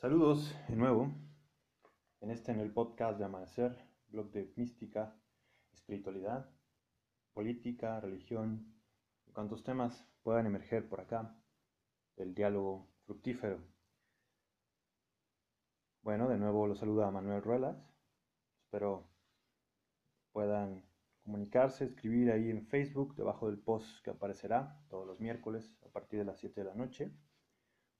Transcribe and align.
Saludos 0.00 0.56
de 0.66 0.76
nuevo 0.76 1.12
en 2.22 2.30
este 2.30 2.52
en 2.52 2.60
el 2.60 2.72
podcast 2.72 3.18
de 3.18 3.26
Amanecer, 3.26 3.76
blog 4.08 4.30
de 4.30 4.50
mística, 4.56 5.14
espiritualidad, 5.74 6.48
política, 7.34 8.00
religión, 8.00 8.80
cuantos 9.34 9.62
temas 9.62 10.08
puedan 10.22 10.46
emerger 10.46 10.88
por 10.88 11.02
acá 11.02 11.36
del 12.16 12.34
diálogo 12.34 12.88
fructífero. 13.04 13.58
Bueno, 16.00 16.30
de 16.30 16.38
nuevo 16.38 16.66
los 16.66 16.78
saluda 16.78 17.10
Manuel 17.10 17.42
Ruelas. 17.42 17.76
Espero 18.64 19.06
puedan 20.32 20.82
comunicarse, 21.24 21.84
escribir 21.84 22.32
ahí 22.32 22.48
en 22.48 22.66
Facebook, 22.66 23.16
debajo 23.16 23.48
del 23.48 23.58
post 23.58 24.02
que 24.02 24.08
aparecerá 24.08 24.82
todos 24.88 25.06
los 25.06 25.20
miércoles 25.20 25.76
a 25.84 25.90
partir 25.90 26.20
de 26.20 26.24
las 26.24 26.38
7 26.38 26.58
de 26.58 26.66
la 26.66 26.74
noche. 26.74 27.12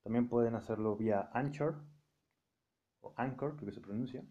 También 0.03 0.27
pueden 0.27 0.55
hacerlo 0.55 0.95
vía 0.95 1.29
Anchor, 1.33 1.83
o 3.01 3.13
Anchor, 3.17 3.55
creo 3.55 3.67
que 3.67 3.75
se 3.75 3.81
pronuncia, 3.81 4.23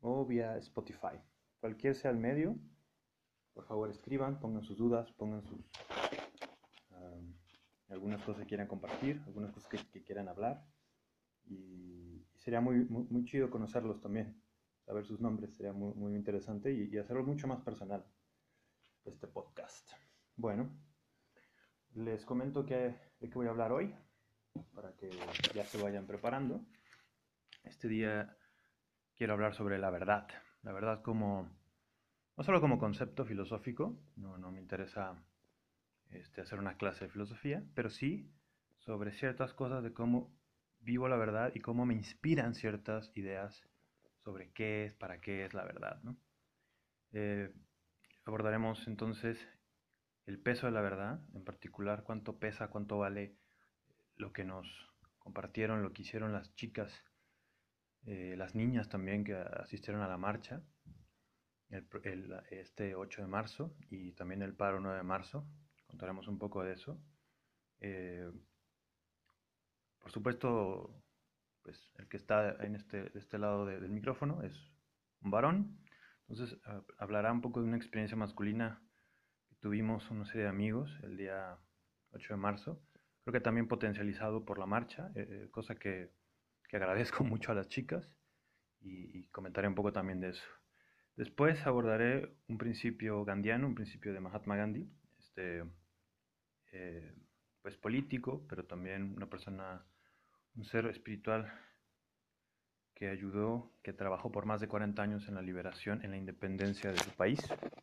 o 0.00 0.26
vía 0.26 0.56
Spotify. 0.58 1.18
Cualquier 1.60 1.94
sea 1.94 2.10
el 2.10 2.18
medio, 2.18 2.56
por 3.54 3.64
favor 3.64 3.90
escriban, 3.90 4.38
pongan 4.38 4.62
sus 4.62 4.76
dudas, 4.76 5.10
pongan 5.12 5.42
sus 5.42 5.64
um, 6.90 7.34
algunas 7.88 8.22
cosas 8.22 8.42
que 8.42 8.48
quieran 8.48 8.66
compartir, 8.66 9.22
algunas 9.26 9.52
cosas 9.52 9.68
que, 9.90 10.02
quieran 10.02 10.28
hablar. 10.28 10.66
Y, 11.46 12.26
sería 12.36 12.60
muy, 12.60 12.84
muy, 12.84 13.24
chido 13.24 13.50
conocerlos 13.50 14.00
también, 14.00 14.40
saber 14.84 15.04
sus 15.04 15.20
nombres, 15.20 15.54
sería 15.56 15.72
muy, 15.72 15.94
muy 15.94 16.14
interesante 16.14 16.72
y, 16.72 16.94
y 16.94 16.98
hacerlo 16.98 17.24
mucho 17.24 17.48
más 17.48 17.60
personal, 17.62 18.04
este 19.04 19.26
podcast. 19.26 19.90
Bueno, 20.36 20.70
les 21.94 22.24
comento 22.26 22.66
que, 22.66 22.94
de 23.18 23.30
qué 23.30 23.34
voy 23.34 23.46
a 23.46 23.50
hablar 23.50 23.72
hoy 23.72 23.94
para 24.74 24.92
que 24.92 25.10
ya 25.54 25.64
se 25.64 25.82
vayan 25.82 26.06
preparando. 26.06 26.64
Este 27.64 27.88
día 27.88 28.36
quiero 29.16 29.32
hablar 29.32 29.54
sobre 29.54 29.78
la 29.78 29.90
verdad. 29.90 30.28
La 30.62 30.72
verdad 30.72 31.02
como, 31.02 31.48
no 32.36 32.44
solo 32.44 32.60
como 32.60 32.78
concepto 32.78 33.24
filosófico, 33.24 33.98
no, 34.16 34.38
no 34.38 34.50
me 34.50 34.60
interesa 34.60 35.22
este, 36.10 36.40
hacer 36.40 36.58
una 36.58 36.76
clase 36.76 37.06
de 37.06 37.10
filosofía, 37.10 37.62
pero 37.74 37.90
sí 37.90 38.30
sobre 38.78 39.12
ciertas 39.12 39.52
cosas 39.52 39.82
de 39.82 39.92
cómo 39.92 40.32
vivo 40.80 41.08
la 41.08 41.16
verdad 41.16 41.52
y 41.54 41.60
cómo 41.60 41.84
me 41.86 41.94
inspiran 41.94 42.54
ciertas 42.54 43.10
ideas 43.16 43.64
sobre 44.24 44.52
qué 44.52 44.84
es, 44.84 44.94
para 44.94 45.20
qué 45.20 45.44
es 45.44 45.54
la 45.54 45.64
verdad. 45.64 46.00
Eh, 47.12 47.52
abordaremos 48.24 48.86
entonces 48.86 49.38
el 50.26 50.38
peso 50.38 50.66
de 50.66 50.72
la 50.72 50.80
verdad, 50.80 51.20
en 51.34 51.44
particular 51.44 52.02
cuánto 52.04 52.38
pesa, 52.38 52.68
cuánto 52.68 52.98
vale 52.98 53.36
lo 54.16 54.32
que 54.32 54.44
nos 54.44 54.66
compartieron, 55.18 55.82
lo 55.82 55.92
que 55.92 56.02
hicieron 56.02 56.32
las 56.32 56.54
chicas, 56.54 56.92
eh, 58.06 58.34
las 58.36 58.54
niñas 58.54 58.88
también 58.88 59.24
que 59.24 59.34
asistieron 59.34 60.02
a 60.02 60.08
la 60.08 60.16
marcha 60.16 60.62
este 62.50 62.94
8 62.94 63.22
de 63.22 63.26
marzo 63.28 63.74
y 63.90 64.12
también 64.12 64.42
el 64.42 64.54
paro 64.54 64.80
9 64.80 64.98
de 64.98 65.02
marzo. 65.02 65.46
Contaremos 65.86 66.28
un 66.28 66.38
poco 66.38 66.62
de 66.62 66.74
eso. 66.74 67.00
Eh, 67.80 68.30
por 69.98 70.12
supuesto, 70.12 71.02
pues 71.62 71.90
el 71.96 72.08
que 72.08 72.16
está 72.16 72.50
en 72.64 72.76
este, 72.76 73.10
este 73.18 73.38
lado 73.38 73.66
del 73.66 73.90
micrófono 73.90 74.42
es 74.42 74.56
un 75.20 75.32
varón. 75.32 75.78
Entonces 76.28 76.58
hablará 76.98 77.32
un 77.32 77.40
poco 77.40 77.60
de 77.60 77.66
una 77.66 77.76
experiencia 77.76 78.16
masculina 78.16 78.82
que 79.48 79.56
tuvimos 79.56 80.08
una 80.10 80.24
serie 80.24 80.42
de 80.42 80.48
amigos 80.48 80.96
el 81.02 81.16
día 81.16 81.58
8 82.12 82.34
de 82.34 82.40
marzo 82.40 82.82
creo 83.26 83.40
que 83.40 83.44
también 83.44 83.66
potencializado 83.66 84.44
por 84.44 84.56
la 84.56 84.66
marcha, 84.66 85.10
eh, 85.16 85.26
eh, 85.28 85.48
cosa 85.50 85.74
que, 85.74 86.12
que, 86.68 86.76
agradezco 86.76 87.24
mucho 87.24 87.50
a 87.50 87.56
las 87.56 87.66
chicas 87.66 88.08
y, 88.80 89.26
comentaré 89.30 89.66
un 89.66 89.74
poco 89.74 89.92
también 89.92 90.20
de 90.20 90.28
eso. 90.28 90.46
Después 91.16 91.66
abordaré 91.66 92.36
un 92.46 92.56
principio 92.56 93.24
gandiano, 93.24 93.66
un 93.66 93.74
principio 93.74 94.12
de 94.12 94.20
Mahatma 94.20 94.54
Gandhi, 94.54 94.88
este, 95.18 95.64
eh, 96.70 97.14
pues 97.62 97.76
político, 97.76 98.46
pero 98.48 98.64
también 98.64 99.14
una 99.16 99.28
persona, 99.28 99.84
un 100.54 100.64
ser 100.64 100.86
espiritual 100.86 101.52
que 102.94 103.08
ayudó, 103.08 103.72
que 103.82 103.92
trabajó 103.92 104.30
por 104.30 104.46
más 104.46 104.60
de 104.60 104.68
40 104.68 105.02
años 105.02 105.26
en 105.26 105.34
la 105.34 105.42
liberación, 105.42 106.04
en 106.04 106.12
la 106.12 106.16
independencia 106.16 106.92
de 106.92 106.98
su 106.98 107.10
país, 107.10 107.40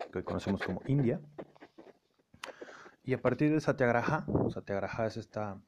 que 0.09 0.19
hoy 0.19 0.23
conocemos 0.23 0.63
como 0.63 0.81
India. 0.87 1.19
Y 3.05 3.13
a 3.13 3.21
partir 3.21 3.51
de 3.51 3.59
Satyagraha, 3.59 4.25
Satyagraha 4.49 5.05
es 5.07 5.17
esta, 5.17 5.59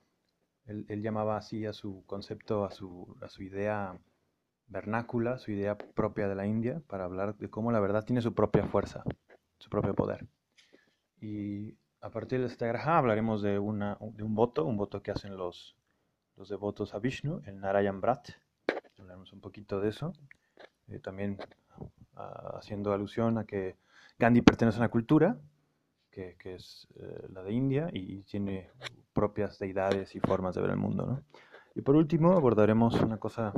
él, 0.66 1.02
llamaba 1.02 1.36
así 1.36 1.66
a 1.66 1.74
su 1.74 2.06
concepto, 2.06 2.64
a 2.64 2.72
su, 2.72 3.18
idea 3.40 4.00
vernácula, 4.68 5.38
su 5.38 5.52
idea 5.52 5.78
propia 5.78 6.30
de 6.30 6.36
la 6.36 6.48
India, 6.48 6.82
para 6.88 7.04
hablar 7.04 7.36
de 7.36 7.50
cómo 7.50 7.74
la 7.74 7.82
verdad 7.82 8.06
tiene 8.06 8.22
su 8.22 8.34
propia 8.34 8.66
fuerza, 8.66 9.04
su 9.60 9.70
propio 9.70 9.94
poder. 9.94 10.26
Y 11.20 11.78
a 12.00 12.10
partir 12.10 12.40
de 12.40 12.48
Satyagraha 12.48 13.00
hablaremos 13.00 13.42
de, 13.42 13.60
un 13.60 14.36
voto, 14.36 14.64
un 14.64 14.78
voto 14.78 15.04
que 15.04 15.12
hacen 15.12 15.36
los, 15.36 15.76
los 16.38 16.48
devotos 16.48 16.94
a 16.94 17.00
Vishnu, 17.00 17.42
el 17.46 17.60
Narayan 17.60 18.00
Brat. 18.00 18.30
Hablaremos 18.98 19.34
un 19.34 19.42
poquito 19.42 19.82
de 19.82 19.90
eso. 19.90 20.14
Eh, 20.88 21.00
también 21.00 21.38
ah, 22.16 22.60
haciendo 22.60 22.94
alusión 22.94 23.38
a 23.38 23.44
que 23.44 23.76
Gandhi 24.20 24.42
pertenece 24.42 24.78
a 24.78 24.82
una 24.82 24.90
cultura 24.90 25.38
que, 26.16 26.56
es 26.56 26.88
eh, 26.96 27.28
la 27.30 27.44
de 27.44 27.52
India 27.52 27.90
y 27.92 28.24
tiene 28.24 28.72
propias 29.14 29.60
deidades 29.60 30.16
y 30.16 30.20
formas 30.20 30.56
de 30.56 30.62
ver 30.62 30.72
el 30.72 30.78
mundo. 30.78 31.06
¿no? 31.06 31.24
Y 31.76 31.82
por 31.82 31.96
último 31.96 32.32
abordaremos 32.32 33.02
una 33.02 33.18
cosa, 33.18 33.52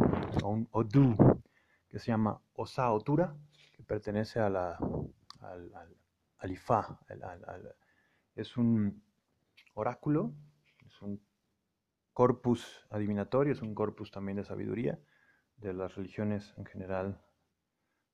un 0.44 0.68
Odu, 0.72 1.16
que 1.88 2.00
se 2.00 2.08
llama 2.08 2.42
Osa 2.54 2.92
Otura, 2.92 3.36
que 3.76 3.84
pertenece 3.84 4.40
a 4.40 4.50
la, 4.50 4.80
al, 5.42 5.72
al, 6.40 6.52
Ifá. 6.52 7.00
es 8.36 8.58
un 8.58 9.04
oráculo, 9.76 10.34
es 10.86 11.02
un 11.02 11.22
corpus 12.12 12.88
adivinatorio, 12.90 13.54
es 13.54 13.62
un 13.62 13.76
corpus 13.76 14.10
también 14.10 14.38
de 14.38 14.44
sabiduría 14.44 15.00
de 15.58 15.74
las 15.74 15.96
religiones 15.96 16.54
en 16.58 16.66
general 16.66 17.22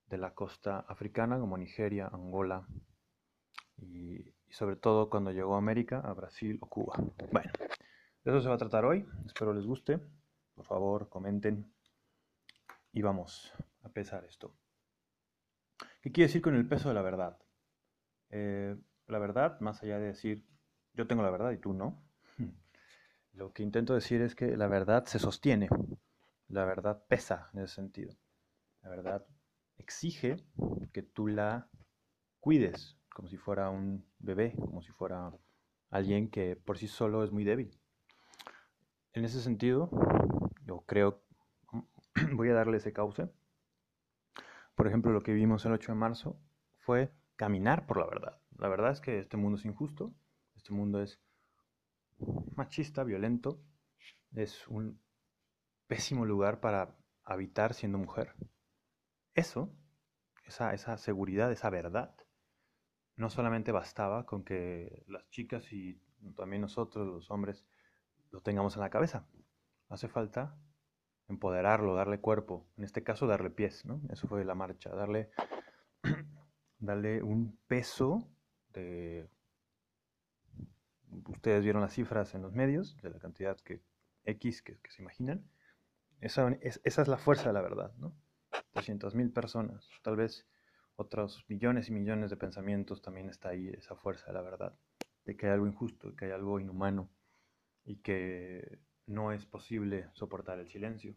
de 0.08 0.18
la 0.18 0.34
costa 0.34 0.80
africana, 0.80 1.40
como 1.40 1.58
Nigeria, 1.58 2.08
Angola, 2.12 2.68
y, 3.84 4.34
sobre 4.50 4.76
todo 4.76 5.10
cuando 5.10 5.32
llegó 5.32 5.56
a 5.56 5.58
América, 5.58 6.00
a 6.00 6.14
Brasil 6.14 6.58
o 6.62 6.68
Cuba. 6.68 6.96
Bueno, 7.32 7.52
de 8.24 8.32
eso 8.32 8.42
se 8.42 8.50
va 8.50 8.56
a 8.56 8.60
tratar 8.60 8.86
hoy. 8.86 9.06
Espero 9.26 9.54
les 9.54 9.66
guste. 9.66 10.00
Por 10.54 10.66
favor, 10.66 11.10
comenten 11.10 11.74
y 12.92 13.02
vamos 13.02 13.52
a 13.84 13.90
pesar 13.90 14.24
esto. 14.26 14.56
¿Qué 16.02 16.12
quiere 16.12 16.28
decir 16.28 16.42
con 16.42 16.56
el 16.56 16.68
peso 16.68 16.90
de 16.90 16.94
la 16.94 17.02
verdad? 17.02 17.38
Eh, 18.30 18.76
la 19.08 19.20
verdad, 19.20 19.60
más 19.60 19.82
allá 19.82 19.98
de 19.98 20.08
decir 20.08 20.46
yo 20.94 21.08
tengo 21.08 21.24
la 21.24 21.32
verdad 21.32 21.52
y 21.52 21.58
tú 21.58 21.74
no, 21.74 22.04
lo 23.34 23.52
que 23.54 23.64
intento 23.64 23.94
decir 23.94 24.22
es 24.22 24.36
que 24.36 24.56
la 24.56 24.68
verdad 24.68 25.06
se 25.06 25.20
sostiene, 25.20 25.70
la 26.48 26.66
verdad 26.66 27.04
pesa 27.08 27.50
en 27.54 27.62
ese 27.62 27.76
sentido. 27.76 28.16
La 28.82 28.90
verdad 28.90 29.26
exige 29.78 30.38
que 30.92 31.02
tú 31.02 31.28
la 31.28 31.70
cuides, 32.40 32.98
como 33.14 33.28
si 33.28 33.38
fuera 33.38 33.70
un 33.70 34.06
bebé, 34.20 34.54
como 34.60 34.82
si 34.82 34.92
fuera 34.92 35.32
alguien 35.90 36.30
que 36.30 36.56
por 36.56 36.78
sí 36.78 36.88
solo 36.88 37.24
es 37.24 37.32
muy 37.32 37.44
débil. 37.44 37.80
En 39.14 39.26
ese 39.26 39.42
sentido, 39.42 39.90
yo 40.66 40.84
creo, 40.88 41.22
voy 42.34 42.50
a 42.50 42.54
darle 42.54 42.78
ese 42.78 42.94
cauce. 42.94 43.30
Por 44.76 44.88
ejemplo, 44.88 45.12
lo 45.12 45.22
que 45.22 45.34
vimos 45.34 45.66
el 45.66 45.74
8 45.74 45.92
de 45.92 45.98
marzo 45.98 46.40
fue 46.80 47.14
caminar 47.36 47.86
por 47.86 47.98
la 47.98 48.08
verdad. 48.08 48.42
La 48.58 48.68
verdad 48.68 48.92
es 48.92 49.02
que 49.02 49.20
este 49.20 49.38
mundo 49.38 49.58
es 49.58 49.66
injusto, 49.66 50.14
este 50.56 50.74
mundo 50.74 51.02
es 51.02 51.22
machista, 52.56 53.04
violento, 53.04 53.62
es 54.34 54.68
un 54.68 55.00
pésimo 55.88 56.26
lugar 56.26 56.60
para 56.60 56.98
habitar 57.24 57.76
siendo 57.76 58.00
mujer. 58.00 58.34
Eso, 59.36 59.70
esa, 60.46 60.74
esa 60.74 60.98
seguridad, 60.98 61.52
esa 61.52 61.70
verdad, 61.70 62.16
no 63.16 63.30
solamente 63.30 63.72
bastaba 63.72 64.26
con 64.26 64.44
que 64.44 65.04
las 65.08 65.30
chicas 65.30 65.72
y 65.72 66.00
también 66.36 66.62
nosotros, 66.62 67.08
los 67.08 67.30
hombres, 67.32 67.66
lo 68.32 68.42
tengamos 68.42 68.76
en 68.76 68.82
la 68.82 68.90
cabeza. 68.90 69.26
Hace 69.90 70.08
falta 70.08 70.56
empoderarlo, 71.28 71.96
darle 71.96 72.20
cuerpo, 72.20 72.66
en 72.78 72.84
este 72.84 73.04
caso 73.04 73.28
darle 73.28 73.50
pies, 73.50 73.86
¿no? 73.86 74.02
Eso 74.10 74.28
fue 74.28 74.44
la 74.44 74.56
marcha, 74.56 74.90
darle, 74.90 75.30
darle 76.80 77.22
un 77.22 77.58
peso 77.68 78.28
de... 78.74 79.30
Ustedes 81.28 81.64
vieron 81.64 81.82
las 81.82 81.94
cifras 81.94 82.34
en 82.34 82.42
los 82.42 82.54
medios, 82.54 82.98
de 83.02 83.12
la 83.12 83.20
cantidad 83.20 83.60
que 83.60 83.84
X 84.26 84.64
que, 84.64 84.80
se 84.90 85.02
imaginan. 85.02 85.48
Esa 86.22 86.50
es, 86.62 86.82
esa 86.84 87.02
es 87.04 87.08
la 87.08 87.18
fuerza 87.18 87.48
de 87.48 87.54
la 87.54 87.62
verdad, 87.62 87.94
¿no? 87.98 88.16
200.000 88.74 89.32
personas, 89.32 89.88
tal 90.02 90.16
vez 90.16 90.48
otros 90.96 91.46
millones 91.48 91.90
y 91.90 91.92
millones 91.92 92.30
de 92.30 92.38
pensamientos, 92.38 93.02
también 93.02 93.30
está 93.30 93.50
ahí 93.50 93.70
esa 93.70 93.96
fuerza 93.96 94.28
de 94.28 94.34
la 94.34 94.42
verdad, 94.42 94.78
de 95.26 95.36
que 95.36 95.48
hay 95.48 95.54
algo 95.54 95.68
injusto, 95.68 96.16
que 96.16 96.26
hay 96.26 96.32
algo 96.32 96.60
inhumano 96.60 97.10
y 97.86 97.98
que 97.98 98.80
no 99.08 99.32
es 99.32 99.46
posible 99.46 100.10
soportar 100.14 100.60
el 100.60 100.70
silencio. 100.70 101.16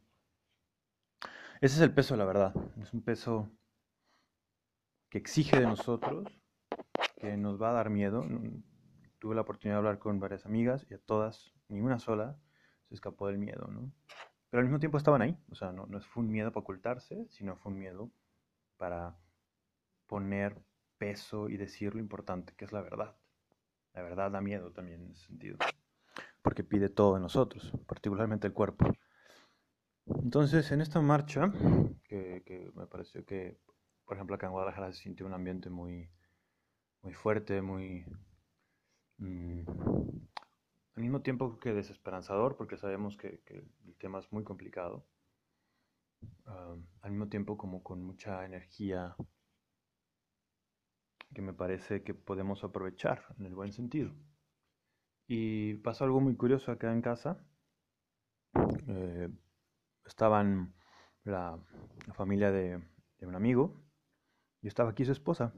Ese 1.60 1.76
es 1.76 1.80
el 1.80 1.94
peso 1.94 2.14
de 2.14 2.18
la 2.18 2.24
verdad. 2.26 2.54
Es 2.82 2.92
un 2.92 3.02
peso 3.02 3.48
que 5.08 5.18
exige 5.18 5.58
de 5.58 5.66
nosotros, 5.66 6.26
que 7.16 7.36
nos 7.36 7.60
va 7.60 7.70
a 7.70 7.74
dar 7.74 7.90
miedo. 7.90 8.24
Tuve 9.18 9.34
la 9.34 9.40
oportunidad 9.42 9.76
de 9.76 9.78
hablar 9.78 9.98
con 9.98 10.20
varias 10.20 10.44
amigas 10.44 10.86
y 10.90 10.94
a 10.94 10.98
todas, 10.98 11.54
ninguna 11.68 11.98
sola, 11.98 12.36
se 12.88 12.94
escapó 12.94 13.28
del 13.28 13.38
miedo, 13.38 13.68
¿no? 13.68 13.90
Pero 14.50 14.60
al 14.60 14.66
mismo 14.66 14.78
tiempo 14.78 14.98
estaban 14.98 15.22
ahí. 15.22 15.38
O 15.50 15.54
sea, 15.54 15.72
no, 15.72 15.86
no 15.86 16.00
fue 16.00 16.22
un 16.22 16.30
miedo 16.30 16.50
para 16.50 16.62
ocultarse, 16.62 17.26
sino 17.30 17.56
fue 17.56 17.72
un 17.72 17.78
miedo 17.78 18.10
para 18.76 19.16
poner 20.06 20.56
peso 20.98 21.48
y 21.48 21.56
decir 21.56 21.94
lo 21.94 22.00
importante 22.00 22.54
que 22.56 22.64
es 22.64 22.72
la 22.72 22.82
verdad. 22.82 23.16
La 23.94 24.02
verdad 24.02 24.30
da 24.30 24.40
miedo 24.40 24.72
también 24.72 25.02
en 25.02 25.12
ese 25.12 25.26
sentido, 25.26 25.58
porque 26.42 26.62
pide 26.62 26.88
todo 26.88 27.14
de 27.14 27.20
nosotros, 27.20 27.72
particularmente 27.86 28.46
el 28.46 28.52
cuerpo. 28.52 28.86
Entonces, 30.06 30.70
en 30.70 30.80
esta 30.80 31.00
marcha, 31.00 31.50
que, 32.04 32.70
me 32.74 32.86
pareció 32.86 33.24
que, 33.24 33.58
por 34.04 34.16
ejemplo, 34.16 34.36
acá 34.36 34.46
en 34.46 34.52
Guadalajara 34.52 34.92
se 34.92 35.02
sintió 35.02 35.26
un 35.26 35.34
ambiente 35.34 35.70
muy, 35.70 36.10
muy 37.02 37.14
fuerte, 37.14 37.62
muy... 37.62 38.04
Mm, 39.18 39.62
al 40.94 41.02
mismo 41.02 41.22
tiempo 41.22 41.58
que 41.58 41.72
desesperanzador, 41.72 42.56
porque 42.56 42.76
sabemos 42.76 43.16
que, 43.16 43.42
el 43.46 43.96
tema 43.98 44.18
es 44.18 44.32
muy 44.32 44.44
complicado. 44.44 45.06
Ah, 46.46 46.76
al 47.02 47.10
mismo 47.10 47.28
tiempo 47.28 47.56
como 47.56 47.82
con 47.82 48.02
mucha 48.02 48.44
energía 48.44 49.16
que 51.34 51.42
me 51.42 51.52
parece 51.52 52.02
que 52.02 52.14
podemos 52.14 52.64
aprovechar 52.64 53.24
en 53.38 53.46
el 53.46 53.54
buen 53.54 53.72
sentido. 53.72 54.12
Y 55.26 55.74
pasó 55.74 56.04
algo 56.04 56.20
muy 56.20 56.36
curioso 56.36 56.70
acá 56.70 56.92
en 56.92 57.02
casa. 57.02 57.44
Eh, 58.88 59.28
estaban 60.04 60.74
la, 61.24 61.58
familia 62.14 62.52
de, 62.52 62.80
un 63.20 63.34
amigo 63.34 63.82
y 64.62 64.68
estaba 64.68 64.90
aquí 64.90 65.04
su 65.04 65.12
esposa. 65.12 65.52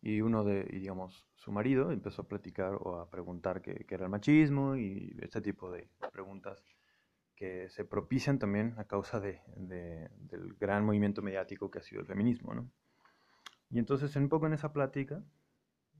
Y 0.00 0.20
uno 0.20 0.44
de, 0.44 0.62
digamos, 0.64 1.26
su 1.34 1.50
marido 1.50 1.90
empezó 1.90 2.22
a 2.22 2.28
platicar 2.28 2.74
o 2.80 3.00
a 3.00 3.10
preguntar 3.10 3.60
qué, 3.60 3.84
era 3.88 4.04
el 4.04 4.10
machismo 4.10 4.76
y 4.76 5.16
este 5.20 5.40
tipo 5.40 5.70
de 5.72 5.88
preguntas 6.12 6.62
que 7.34 7.68
se 7.68 7.84
propician 7.84 8.38
también 8.38 8.74
a 8.78 8.84
causa 8.84 9.20
de, 9.20 9.40
del 9.56 10.54
gran 10.54 10.84
movimiento 10.84 11.22
mediático 11.22 11.70
que 11.70 11.80
ha 11.80 11.82
sido 11.82 12.00
el 12.00 12.06
feminismo, 12.06 12.54
¿no? 12.54 12.70
Y 13.70 13.78
entonces, 13.78 14.14
un 14.16 14.28
poco 14.28 14.46
en 14.46 14.52
esa 14.54 14.72
plática, 14.72 15.24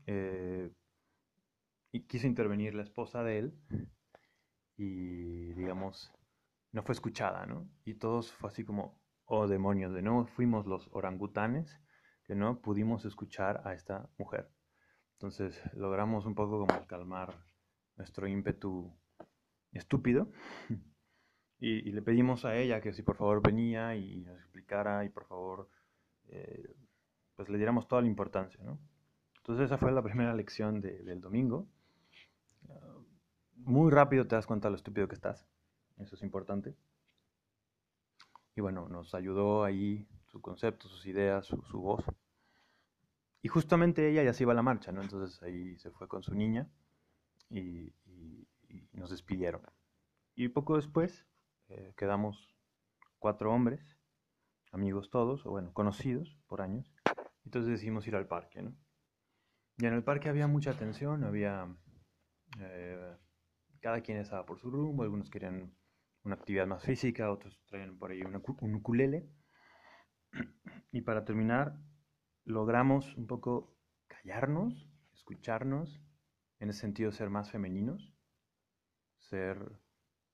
eh, 0.06 0.72
y 1.92 2.00
quiso 2.02 2.26
intervenir 2.26 2.74
la 2.74 2.82
esposa 2.82 3.22
de 3.22 3.38
él 3.38 3.58
y, 4.76 5.52
digamos, 5.54 6.12
no 6.72 6.82
fue 6.82 6.92
escuchada, 6.92 7.46
¿no? 7.46 7.68
Y 7.84 7.94
todos 7.94 8.32
fue 8.32 8.50
así 8.50 8.64
como, 8.64 9.00
oh 9.24 9.48
demonios, 9.48 9.94
de 9.94 10.02
nuevo 10.02 10.26
fuimos 10.26 10.66
los 10.66 10.88
orangutanes 10.92 11.80
que 12.24 12.34
no 12.34 12.60
pudimos 12.60 13.04
escuchar 13.04 13.62
a 13.64 13.72
esta 13.72 14.10
mujer. 14.18 14.50
Entonces 15.14 15.60
logramos 15.72 16.26
un 16.26 16.34
poco 16.34 16.66
como 16.66 16.86
calmar 16.86 17.34
nuestro 17.96 18.28
ímpetu 18.28 18.94
estúpido 19.72 20.30
y, 21.58 21.90
le 21.90 22.02
pedimos 22.02 22.44
a 22.44 22.56
ella 22.56 22.80
que 22.80 22.92
si 22.92 23.02
por 23.02 23.16
favor 23.16 23.42
venía 23.42 23.96
y 23.96 24.20
nos 24.20 24.38
explicara 24.38 25.04
y 25.04 25.08
por 25.08 25.26
favor 25.26 25.70
eh, 26.28 26.74
pues 27.36 27.48
le 27.48 27.58
diéramos 27.58 27.86
toda 27.86 28.02
la 28.02 28.08
importancia, 28.08 28.62
¿no? 28.64 28.78
Entonces 29.38 29.66
esa 29.66 29.78
fue 29.78 29.92
la 29.92 30.02
primera 30.02 30.34
lección 30.34 30.80
del 30.80 31.20
domingo. 31.20 31.68
Ah, 32.68 32.98
muy 33.54 33.92
rápido 33.92 34.26
te 34.26 34.34
das 34.34 34.46
cuenta 34.46 34.68
de 34.68 34.72
lo 34.72 34.76
estúpido 34.76 35.06
que 35.06 35.14
estás. 35.14 35.46
Eso 35.98 36.16
es 36.16 36.22
importante. 36.22 36.74
Y 38.56 38.60
bueno, 38.60 38.88
nos 38.88 39.14
ayudó 39.14 39.64
ahí 39.64 40.08
su 40.26 40.40
concepto, 40.40 40.88
sus 40.88 41.06
ideas, 41.06 41.46
su, 41.46 41.80
voz. 41.80 42.04
Y 43.42 43.48
justamente 43.48 44.10
ella 44.10 44.24
ya 44.24 44.32
se 44.32 44.44
iba 44.44 44.52
a 44.52 44.56
la 44.56 44.62
marcha, 44.62 44.92
¿no? 44.92 45.02
Entonces 45.02 45.42
ahí 45.42 45.76
se 45.78 45.90
fue 45.90 46.08
con 46.08 46.22
su 46.22 46.34
niña 46.34 46.68
y, 47.50 47.92
nos 48.92 49.10
despidieron. 49.10 49.60
Y 50.34 50.48
poco 50.48 50.76
después 50.76 51.26
eh, 51.68 51.92
quedamos 51.98 52.56
cuatro 53.18 53.52
hombres, 53.52 53.98
amigos 54.72 55.10
todos, 55.10 55.44
o 55.44 55.50
bueno, 55.50 55.72
conocidos 55.74 56.38
por 56.46 56.62
años, 56.62 56.95
entonces 57.46 57.70
decidimos 57.70 58.06
ir 58.08 58.16
al 58.16 58.26
parque, 58.26 58.60
¿no? 58.60 58.76
Y 59.78 59.86
en 59.86 59.94
el 59.94 60.02
parque 60.02 60.28
había 60.28 60.48
mucha 60.48 60.76
tensión, 60.76 61.24
había... 61.24 61.74
Eh, 62.60 63.16
cada 63.80 64.00
quien 64.00 64.18
estaba 64.18 64.44
por 64.44 64.58
su 64.58 64.70
rumbo, 64.70 65.04
algunos 65.04 65.30
querían 65.30 65.72
una 66.24 66.34
actividad 66.34 66.66
más 66.66 66.82
física, 66.82 67.30
otros 67.30 67.62
traían 67.66 67.98
por 67.98 68.10
ahí 68.10 68.22
un 68.22 68.74
ukulele. 68.74 69.30
Y 70.90 71.02
para 71.02 71.24
terminar, 71.24 71.78
logramos 72.44 73.16
un 73.16 73.26
poco 73.26 73.76
callarnos, 74.08 74.90
escucharnos, 75.14 76.02
en 76.58 76.70
ese 76.70 76.80
sentido 76.80 77.12
ser 77.12 77.30
más 77.30 77.50
femeninos, 77.50 78.12
ser 79.18 79.58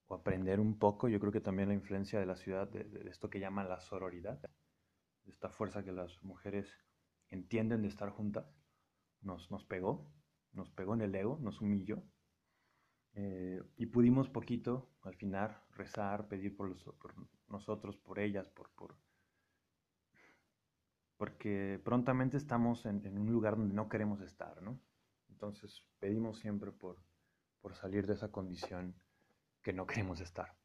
o 0.07 0.15
aprender 0.15 0.59
un 0.59 0.79
poco, 0.79 1.09
yo 1.09 1.19
creo 1.19 1.31
que 1.31 1.41
también 1.41 1.67
la 1.67 1.75
influencia 1.75 2.19
de 2.19 2.25
la 2.25 2.37
ciudad, 2.37 2.67
de, 2.69 2.85
de 2.85 3.09
esto 3.09 3.29
que 3.29 3.39
llaman 3.39 3.69
la 3.69 3.81
sororidad, 3.81 4.39
de 4.39 5.31
esta 5.31 5.49
fuerza 5.49 5.83
que 5.83 5.91
las 5.91 6.23
mujeres 6.23 6.82
entienden 7.33 7.81
de 7.81 7.87
estar 7.87 8.09
juntas, 8.11 8.45
nos, 9.21 9.49
nos 9.49 9.65
pegó, 9.65 10.07
nos 10.53 10.69
pegó 10.71 10.93
en 10.93 11.01
el 11.01 11.15
ego, 11.15 11.39
nos 11.41 11.61
humilló. 11.61 12.03
Eh, 13.15 13.61
y 13.75 13.87
pudimos 13.87 14.29
poquito, 14.29 14.89
al 15.01 15.15
final, 15.15 15.57
rezar, 15.71 16.27
pedir 16.27 16.55
por, 16.55 16.69
nosotros, 17.47 17.97
por 17.97 18.19
ellas, 18.19 18.47
por, 18.49 18.69
por, 18.71 18.95
porque 21.17 21.81
prontamente 21.83 22.37
estamos 22.37 22.85
en, 22.85 23.05
en, 23.05 23.17
un 23.17 23.31
lugar 23.31 23.57
donde 23.57 23.73
no 23.73 23.89
queremos 23.89 24.21
estar, 24.21 24.61
¿no? 24.61 24.79
Entonces 25.29 25.83
pedimos 25.99 26.39
siempre 26.39 26.71
por, 26.71 26.97
por 27.61 27.75
salir 27.75 28.05
de 28.07 28.13
esa 28.13 28.31
condición 28.31 28.95
que 29.61 29.73
no 29.73 29.85
queremos 29.87 30.21
estar. 30.21 30.55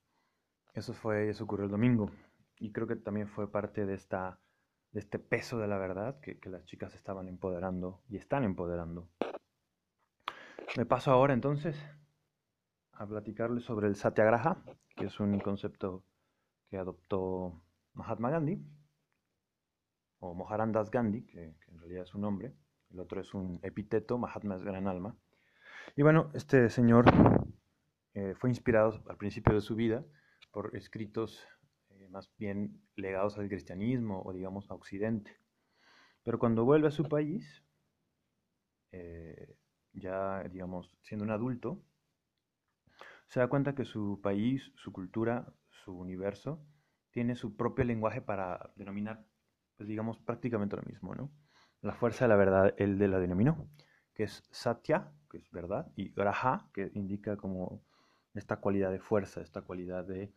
Eso 0.74 0.92
fue, 0.92 1.30
eso 1.30 1.44
ocurrió 1.44 1.64
el 1.66 1.70
domingo. 1.70 2.10
Y 2.58 2.72
creo 2.72 2.86
que 2.86 2.96
también 2.96 3.28
fue 3.28 3.50
parte 3.50 3.86
de 3.86 3.94
esta 3.94 4.40
de 4.98 5.02
este 5.02 5.20
peso 5.20 5.60
de 5.60 5.68
la 5.68 5.78
verdad 5.78 6.18
que, 6.20 6.40
las 6.50 6.64
chicas 6.64 6.92
estaban 6.96 7.28
empoderando 7.28 8.02
y 8.08 8.16
están 8.16 8.42
empoderando. 8.42 9.08
Me 10.76 10.86
paso 10.86 11.12
ahora 11.12 11.34
entonces 11.34 11.80
a 12.94 13.06
platicarles 13.06 13.62
sobre 13.62 13.86
el 13.86 13.94
Satyagraha, 13.94 14.60
que 14.96 15.04
es 15.04 15.20
un 15.20 15.38
concepto 15.38 16.02
que 16.68 16.78
adoptó 16.78 17.62
Mahatma 17.94 18.30
Gandhi, 18.30 18.60
o 20.18 20.34
Moharandas 20.34 20.90
Gandhi, 20.90 21.24
que, 21.26 21.44
en 21.44 21.78
realidad 21.78 22.02
es 22.02 22.14
un 22.16 22.22
nombre, 22.22 22.52
el 22.90 22.98
otro 22.98 23.20
es 23.20 23.32
un 23.34 23.60
epíteto, 23.62 24.18
Mahatma 24.18 24.56
es 24.56 24.64
gran 24.64 24.88
alma. 24.88 25.14
Y 25.94 26.02
bueno, 26.02 26.32
este 26.34 26.70
señor 26.70 27.04
eh, 28.14 28.34
fue 28.34 28.50
inspirado 28.50 29.00
al 29.08 29.16
principio 29.16 29.54
de 29.54 29.60
su 29.60 29.76
vida 29.76 30.04
por 30.50 30.74
escritos 30.74 31.46
más 32.10 32.30
bien 32.38 32.80
legados 32.96 33.38
al 33.38 33.48
cristianismo 33.48 34.22
o 34.24 34.32
digamos 34.32 34.70
a 34.70 34.74
Occidente. 34.74 35.36
Pero 36.22 36.38
cuando 36.38 36.64
vuelve 36.64 36.88
a 36.88 36.92
su 36.92 37.04
país, 37.04 37.64
eh, 38.92 39.56
ya 39.92 40.42
digamos 40.44 40.96
siendo 41.02 41.24
un 41.24 41.30
adulto, 41.30 41.82
se 43.28 43.40
da 43.40 43.48
cuenta 43.48 43.74
que 43.74 43.84
su 43.84 44.20
país, 44.22 44.72
su 44.76 44.92
cultura, 44.92 45.52
su 45.70 45.92
universo, 45.92 46.64
tiene 47.10 47.34
su 47.34 47.56
propio 47.56 47.84
lenguaje 47.84 48.20
para 48.22 48.72
denominar, 48.76 49.24
pues 49.76 49.88
digamos, 49.88 50.18
prácticamente 50.18 50.76
lo 50.76 50.82
mismo, 50.82 51.14
¿no? 51.14 51.30
La 51.82 51.94
fuerza 51.94 52.24
de 52.24 52.28
la 52.30 52.36
verdad, 52.36 52.74
él 52.78 52.98
de 52.98 53.08
la 53.08 53.18
denominó, 53.18 53.68
que 54.14 54.24
es 54.24 54.42
Satya, 54.50 55.12
que 55.30 55.38
es 55.38 55.50
verdad, 55.50 55.90
y 55.94 56.10
Graha, 56.10 56.70
que 56.72 56.90
indica 56.94 57.36
como 57.36 57.82
esta 58.34 58.56
cualidad 58.56 58.90
de 58.90 59.00
fuerza, 59.00 59.40
esta 59.40 59.62
cualidad 59.62 60.04
de 60.04 60.32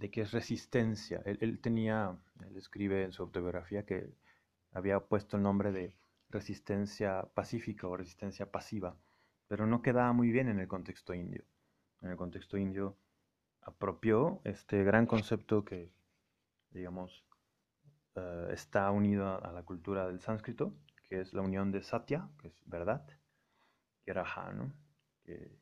de 0.00 0.10
que 0.10 0.22
es 0.22 0.32
resistencia. 0.32 1.22
Él, 1.26 1.60
tenía, 1.60 2.16
él 2.46 2.56
escribe 2.56 3.04
en 3.04 3.12
su 3.12 3.22
autobiografía 3.22 3.84
que 3.84 4.10
había 4.72 4.98
puesto 4.98 5.36
el 5.36 5.42
nombre 5.42 5.72
de 5.72 5.94
resistencia 6.30 7.28
pacífica 7.34 7.86
o 7.86 7.96
resistencia 7.96 8.50
pasiva, 8.50 8.96
pero 9.46 9.66
no 9.66 9.82
quedaba 9.82 10.12
muy 10.14 10.30
bien 10.30 10.48
en 10.48 10.58
el 10.58 10.68
contexto 10.68 11.12
indio. 11.12 11.44
En 12.00 12.08
el 12.08 12.16
contexto 12.16 12.56
indio 12.56 12.96
apropió 13.60 14.40
este 14.44 14.84
gran 14.84 15.04
concepto 15.04 15.66
que, 15.66 15.92
digamos, 16.70 17.22
eh, 18.14 18.48
está 18.52 18.90
unido 18.90 19.44
a, 19.44 19.52
la 19.52 19.64
cultura 19.64 20.06
del 20.06 20.20
sánscrito, 20.20 20.72
que 21.10 21.20
es 21.20 21.34
la 21.34 21.42
unión 21.42 21.72
de 21.72 21.82
satya, 21.82 22.26
que 22.38 22.48
es 22.48 22.62
verdad, 22.64 23.06
y 24.06 24.12
raja, 24.12 24.50
¿no? 24.54 24.72
que 25.24 25.58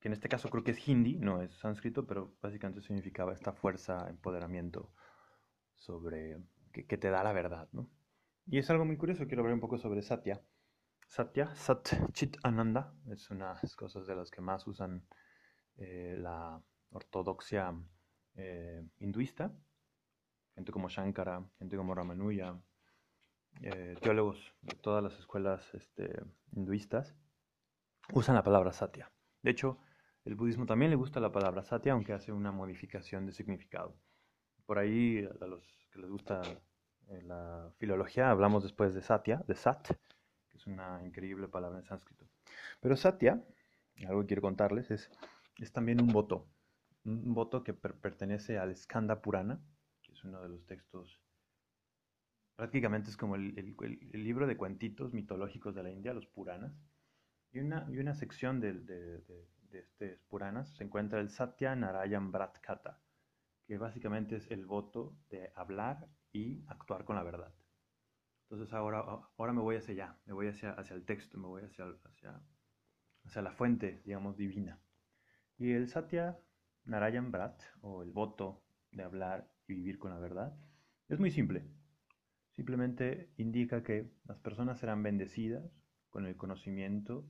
que 0.00 0.08
en 0.08 0.12
este 0.14 0.28
caso 0.28 0.48
creo 0.48 0.64
que 0.64 0.70
es 0.72 0.88
hindi, 0.88 1.18
no 1.18 1.42
es 1.42 1.52
sánscrito, 1.58 2.06
pero 2.06 2.34
básicamente 2.40 2.80
significaba 2.80 3.34
esta 3.34 3.52
fuerza, 3.52 4.08
empoderamiento 4.08 4.90
sobre 5.74 6.42
que, 6.72 6.96
te 6.96 7.10
da 7.10 7.22
la 7.22 7.32
verdad, 7.32 7.68
¿no? 7.72 7.90
Y 8.46 8.58
es 8.58 8.70
algo 8.70 8.84
muy 8.84 8.96
curioso, 8.96 9.26
quiero 9.26 9.42
hablar 9.42 9.54
un 9.54 9.60
poco 9.60 9.78
sobre 9.78 10.02
Satya. 10.02 10.42
Satya, 11.06 11.54
Sat 11.54 12.12
Chit 12.12 12.38
Ananda, 12.42 12.94
es 13.10 13.30
una 13.30 13.54
de 13.54 13.60
las 13.62 13.76
cosas 13.76 14.06
de 14.06 14.16
las 14.16 14.30
que 14.30 14.40
más 14.40 14.66
usan 14.66 15.04
eh, 15.76 16.16
la 16.18 16.62
ortodoxia 16.90 17.74
eh, 18.36 18.82
hinduista, 18.98 19.52
gente 20.54 20.72
como 20.72 20.88
Shankara, 20.88 21.44
gente 21.58 21.76
como 21.76 21.94
Ramanuja, 21.94 22.60
eh, 23.62 23.96
teólogos 24.00 24.54
de 24.62 24.76
todas 24.76 25.02
las 25.02 25.18
escuelas 25.18 25.74
este, 25.74 26.22
hinduistas, 26.52 27.14
usan 28.14 28.34
la 28.34 28.42
palabra 28.42 28.72
satya. 28.72 29.10
De 29.42 29.50
hecho, 29.50 29.78
el 30.24 30.34
budismo 30.34 30.66
también 30.66 30.90
le 30.90 30.96
gusta 30.96 31.20
la 31.20 31.32
palabra 31.32 31.62
satya, 31.62 31.92
aunque 31.92 32.12
hace 32.12 32.32
una 32.32 32.52
modificación 32.52 33.26
de 33.26 33.32
significado. 33.32 33.96
Por 34.66 34.78
ahí, 34.78 35.26
a 35.40 35.46
los 35.46 35.64
que 35.90 35.98
les 35.98 36.10
gusta 36.10 36.42
eh, 37.08 37.22
la 37.22 37.72
filología, 37.78 38.30
hablamos 38.30 38.62
después 38.62 38.94
de 38.94 39.02
satya, 39.02 39.42
de 39.48 39.54
sat, 39.54 39.88
que 40.48 40.56
es 40.56 40.66
una 40.66 41.04
increíble 41.04 41.48
palabra 41.48 41.78
en 41.78 41.84
sánscrito. 41.84 42.26
Pero 42.80 42.96
satya, 42.96 43.42
algo 44.06 44.26
quiero 44.26 44.42
contarles, 44.42 44.90
es, 44.90 45.10
es 45.58 45.72
también 45.72 46.00
un 46.00 46.08
voto, 46.08 46.46
un 47.04 47.34
voto 47.34 47.64
que 47.64 47.74
pertenece 47.74 48.58
al 48.58 48.76
Skanda 48.76 49.20
Purana, 49.22 49.60
que 50.02 50.12
es 50.12 50.24
uno 50.24 50.42
de 50.42 50.48
los 50.48 50.66
textos, 50.66 51.20
prácticamente 52.56 53.08
es 53.08 53.16
como 53.16 53.36
el, 53.36 53.54
libro 54.12 54.46
de 54.46 54.56
cuentitos 54.56 55.14
mitológicos 55.14 55.74
de 55.74 55.82
la 55.82 55.90
India, 55.90 56.12
los 56.12 56.26
Puranas, 56.26 56.72
y 57.52 57.60
una, 57.60 57.86
y 57.90 57.98
una 57.98 58.14
sección 58.14 58.60
de, 58.60 58.74
de, 58.74 59.22
de 59.70 59.80
estos 59.80 60.18
Puranas 60.28 60.68
se 60.76 60.84
encuentra 60.84 61.20
el 61.20 61.30
Satya 61.30 61.74
Narayan 61.76 62.32
Bratkata, 62.32 63.00
que 63.66 63.78
básicamente 63.78 64.36
es 64.36 64.50
el 64.50 64.66
voto 64.66 65.16
de 65.30 65.52
hablar 65.54 66.08
y 66.32 66.64
actuar 66.68 67.04
con 67.04 67.16
la 67.16 67.22
verdad. 67.22 67.54
Entonces 68.42 68.72
ahora, 68.74 69.04
ahora 69.36 69.52
me 69.52 69.60
voy 69.60 69.76
hacia 69.76 69.94
allá, 69.94 70.18
me 70.26 70.32
voy 70.32 70.48
hacia, 70.48 70.72
hacia 70.72 70.94
el 70.96 71.04
texto, 71.04 71.38
me 71.38 71.46
voy 71.46 71.62
hacia, 71.62 71.84
hacia, 72.04 72.40
hacia 73.24 73.42
la 73.42 73.52
fuente, 73.52 74.02
digamos, 74.04 74.36
divina. 74.36 74.80
Y 75.56 75.72
el 75.72 75.88
Satya 75.88 76.38
Narayan 76.84 77.30
Brat, 77.30 77.62
o 77.82 78.02
el 78.02 78.10
voto 78.10 78.64
de 78.90 79.04
hablar 79.04 79.48
y 79.68 79.74
vivir 79.74 79.98
con 79.98 80.10
la 80.10 80.18
verdad, 80.18 80.56
es 81.08 81.20
muy 81.20 81.30
simple. 81.30 81.64
Simplemente 82.50 83.32
indica 83.36 83.82
que 83.82 84.10
las 84.24 84.38
personas 84.40 84.80
serán 84.80 85.02
bendecidas 85.02 85.64
con 86.08 86.26
el 86.26 86.36
conocimiento 86.36 87.24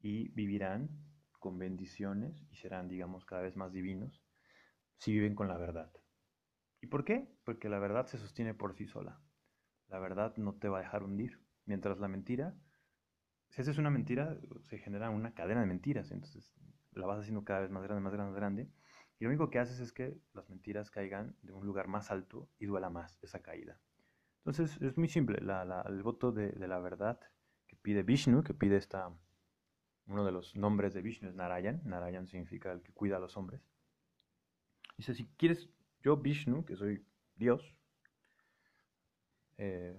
y 0.00 0.28
vivirán 0.30 0.88
con 1.40 1.58
bendiciones 1.58 2.46
y 2.52 2.56
serán, 2.56 2.88
digamos, 2.88 3.24
cada 3.24 3.42
vez 3.42 3.56
más 3.56 3.72
divinos 3.72 4.22
si 4.98 5.12
viven 5.12 5.34
con 5.34 5.48
la 5.48 5.56
verdad. 5.56 5.90
¿Y 6.80 6.86
por 6.86 7.04
qué? 7.04 7.28
Porque 7.44 7.68
la 7.68 7.78
verdad 7.78 8.06
se 8.06 8.18
sostiene 8.18 8.54
por 8.54 8.74
sí 8.74 8.86
sola. 8.86 9.20
La 9.88 9.98
verdad 9.98 10.36
no 10.36 10.54
te 10.54 10.68
va 10.68 10.78
a 10.78 10.82
dejar 10.82 11.02
hundir. 11.02 11.42
Mientras 11.66 11.98
la 11.98 12.08
mentira, 12.08 12.54
si 13.48 13.62
haces 13.62 13.78
una 13.78 13.90
mentira, 13.90 14.38
se 14.66 14.78
genera 14.78 15.10
una 15.10 15.34
cadena 15.34 15.60
de 15.60 15.66
mentiras. 15.66 16.10
Entonces 16.10 16.52
la 16.92 17.06
vas 17.06 17.18
haciendo 17.18 17.44
cada 17.44 17.60
vez 17.60 17.70
más 17.70 17.82
grande, 17.82 18.02
más 18.02 18.12
grande, 18.12 18.30
más 18.30 18.38
grande. 18.38 18.70
Y 19.18 19.24
lo 19.24 19.30
único 19.30 19.50
que 19.50 19.58
haces 19.58 19.80
es 19.80 19.92
que 19.92 20.18
las 20.32 20.48
mentiras 20.48 20.90
caigan 20.90 21.36
de 21.42 21.52
un 21.52 21.66
lugar 21.66 21.88
más 21.88 22.10
alto 22.10 22.48
y 22.58 22.66
duela 22.66 22.88
más 22.88 23.18
esa 23.22 23.40
caída. 23.40 23.78
Entonces 24.38 24.80
es 24.80 24.96
muy 24.96 25.08
simple. 25.08 25.38
el 25.38 26.02
voto 26.02 26.32
de, 26.32 26.52
la 26.66 26.78
verdad 26.78 27.20
que 27.66 27.76
pide 27.76 28.02
Vishnu, 28.02 28.42
que 28.42 28.54
pide 28.54 28.76
esta, 28.76 29.12
uno 30.06 30.24
de 30.24 30.32
los 30.32 30.56
nombres 30.56 30.94
de 30.94 31.02
Vishnu 31.02 31.28
es 31.28 31.34
Narayan. 31.34 31.80
Narayan 31.84 32.26
significa 32.26 32.72
el 32.72 32.82
que 32.82 32.92
cuida 32.92 33.16
a 33.16 33.20
los 33.20 33.36
hombres. 33.36 33.62
Dice, 34.96 35.14
si 35.14 35.26
quieres 35.36 35.70
yo, 36.02 36.16
Vishnu, 36.16 36.64
que 36.64 36.76
soy 36.76 37.06
Dios, 37.36 37.74
eh, 39.58 39.98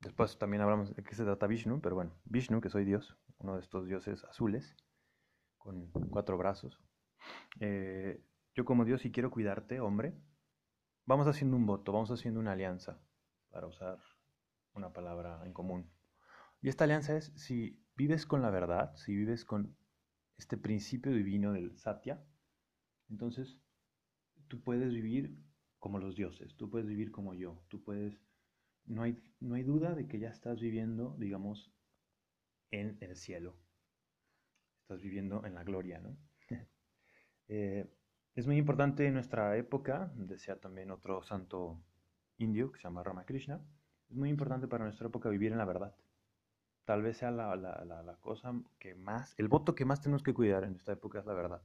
después 0.00 0.38
también 0.38 0.62
hablamos 0.62 0.94
de 0.94 1.02
qué 1.02 1.14
se 1.14 1.24
trata 1.24 1.46
Vishnu, 1.46 1.80
pero 1.80 1.94
bueno, 1.94 2.12
Vishnu, 2.24 2.60
que 2.60 2.70
soy 2.70 2.84
Dios, 2.84 3.16
uno 3.38 3.54
de 3.54 3.60
estos 3.60 3.86
dioses 3.86 4.24
azules, 4.24 4.76
con 5.58 5.90
cuatro 6.10 6.38
brazos. 6.38 6.80
Eh, 7.60 8.22
yo 8.54 8.64
como 8.64 8.84
Dios, 8.84 9.02
si 9.02 9.12
quiero 9.12 9.30
cuidarte, 9.30 9.80
hombre, 9.80 10.14
vamos 11.04 11.26
haciendo 11.26 11.56
un 11.56 11.66
voto, 11.66 11.92
vamos 11.92 12.10
haciendo 12.10 12.40
una 12.40 12.52
alianza, 12.52 13.00
para 13.50 13.66
usar 13.66 13.98
una 14.74 14.92
palabra 14.92 15.42
en 15.44 15.52
común. 15.52 15.90
Y 16.60 16.68
esta 16.68 16.84
alianza 16.84 17.16
es, 17.16 17.32
si 17.36 17.82
vives 17.98 18.26
con 18.26 18.42
la 18.42 18.50
verdad, 18.50 18.94
si 18.94 19.14
vives 19.14 19.44
con 19.44 19.76
este 20.38 20.56
principio 20.56 21.12
divino 21.12 21.52
del 21.52 21.76
Satya, 21.76 22.24
entonces 23.10 23.60
tú 24.46 24.62
puedes 24.62 24.92
vivir 24.94 25.36
como 25.80 25.98
los 25.98 26.14
dioses, 26.14 26.56
tú 26.56 26.70
puedes 26.70 26.86
vivir 26.86 27.10
como 27.10 27.34
yo, 27.34 27.60
tú 27.68 27.82
puedes, 27.82 28.22
no 28.84 29.02
hay, 29.02 29.20
no 29.40 29.56
hay 29.56 29.64
duda 29.64 29.96
de 29.96 30.06
que 30.06 30.20
ya 30.20 30.28
estás 30.28 30.60
viviendo, 30.60 31.16
digamos, 31.18 31.72
en 32.70 32.96
el 33.00 33.16
cielo, 33.16 33.56
estás 34.82 35.02
viviendo 35.02 35.44
en 35.44 35.54
la 35.54 35.64
gloria, 35.64 36.00
¿no? 36.00 36.16
Eh, 37.50 37.90
es 38.34 38.46
muy 38.46 38.58
importante 38.58 39.06
en 39.06 39.14
nuestra 39.14 39.56
época, 39.56 40.12
decía 40.14 40.60
también 40.60 40.90
otro 40.90 41.22
santo 41.22 41.82
indio 42.36 42.70
que 42.70 42.78
se 42.78 42.84
llama 42.84 43.02
Ramakrishna, 43.02 43.58
es 44.10 44.16
muy 44.16 44.28
importante 44.28 44.68
para 44.68 44.84
nuestra 44.84 45.08
época 45.08 45.30
vivir 45.30 45.52
en 45.52 45.58
la 45.58 45.64
verdad. 45.64 45.96
Tal 46.88 47.02
vez 47.02 47.18
sea 47.18 47.30
la, 47.30 48.16
cosa 48.22 48.54
que 48.78 48.94
más, 48.94 49.34
el 49.36 49.48
voto 49.48 49.74
que 49.74 49.84
más 49.84 50.00
tenemos 50.00 50.22
que 50.22 50.32
cuidar 50.32 50.64
en 50.64 50.74
esta 50.74 50.92
época 50.92 51.18
es 51.18 51.26
la 51.26 51.34
verdad. 51.34 51.60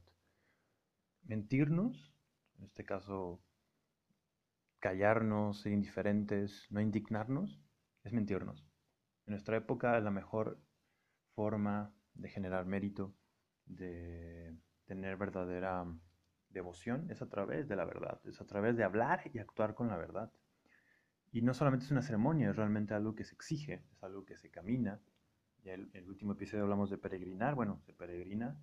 Mentirnos 1.22 2.12
en 2.58 2.64
este 2.66 2.84
caso, 2.84 3.40
callarnos, 4.80 5.62
ser 5.62 5.72
indiferentes, 5.72 6.66
no 6.68 6.78
indignarnos, 6.82 7.58
es 8.02 8.12
mentirnos. 8.12 8.66
En 9.24 9.30
nuestra 9.30 9.56
época 9.56 9.98
la 9.98 10.10
mejor 10.10 10.60
forma 11.34 11.94
de 12.12 12.28
generar 12.28 12.66
mérito, 12.66 13.14
de 13.64 14.54
tener 14.84 15.16
verdadera 15.16 15.86
devoción, 16.50 17.10
es 17.10 17.22
a 17.22 17.30
través 17.30 17.66
de 17.66 17.76
la 17.76 17.86
verdad, 17.86 18.20
es 18.26 18.42
a 18.42 18.46
través 18.46 18.76
de 18.76 18.84
hablar 18.84 19.22
y 19.32 19.38
actuar 19.38 19.74
con 19.74 19.88
la 19.88 19.96
verdad. 19.96 20.30
Y 21.32 21.40
no 21.40 21.54
solamente 21.54 21.86
es 21.86 21.92
una 21.92 22.02
ceremonia, 22.02 22.50
es 22.50 22.56
realmente 22.56 22.92
algo 22.92 23.14
que 23.14 23.24
se 23.24 23.34
exige, 23.34 23.86
es 23.90 24.02
algo 24.02 24.26
que 24.26 24.36
se 24.36 24.50
camina. 24.50 25.00
Ya 25.64 25.74
el, 25.74 25.90
el 25.94 26.08
último 26.08 26.32
episodio 26.32 26.62
hablamos 26.64 26.90
de 26.90 26.98
peregrinar, 26.98 27.54
bueno, 27.54 27.80
se 27.86 27.92
peregrina 27.92 28.56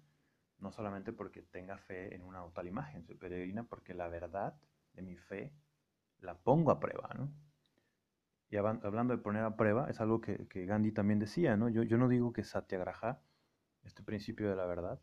no 0.60 0.72
solamente 0.72 1.12
porque 1.12 1.42
tenga 1.42 1.78
fe 1.78 2.16
en 2.16 2.22
una 2.22 2.44
o 2.46 2.52
tal 2.52 2.68
imagen, 2.68 3.04
soy 3.04 3.16
peregrina 3.16 3.64
porque 3.64 3.94
la 3.94 4.08
verdad 4.08 4.56
de 4.94 5.02
mi 5.02 5.18
fe 5.18 5.52
la 6.20 6.36
pongo 6.38 6.72
a 6.72 6.80
prueba, 6.80 7.10
¿no? 7.16 7.32
Y 8.50 8.58
hablando 8.58 9.16
de 9.16 9.24
poner 9.24 9.44
a 9.44 9.56
prueba, 9.56 9.90
es 9.90 10.02
algo 10.02 10.20
que, 10.20 10.46
Gandhi 10.66 10.92
también 10.92 11.20
decía, 11.20 11.56
¿no? 11.56 11.70
Yo, 11.70 11.84
yo 11.84 11.98
no 11.98 12.10
digo 12.10 12.34
que 12.34 12.44
Satyagraha, 12.44 13.22
este 13.84 14.04
principio 14.04 14.50
de 14.50 14.56
la 14.56 14.66
verdad, 14.66 15.00